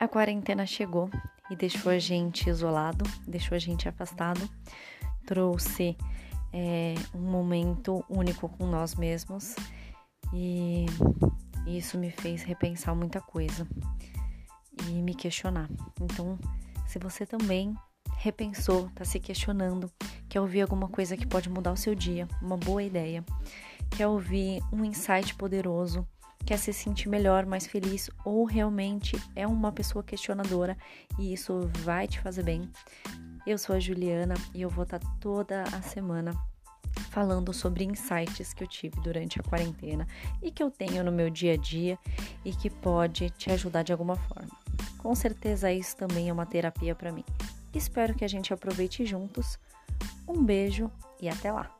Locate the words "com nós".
8.48-8.94